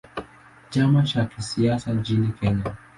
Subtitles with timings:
[0.69, 2.75] Chama cha kisiasa nchini Kenya.